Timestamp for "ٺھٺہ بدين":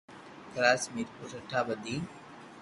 1.47-2.01